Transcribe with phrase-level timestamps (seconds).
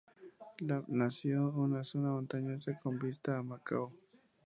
[0.61, 3.93] Lamb nació en una zona montañosa con vista a Macao.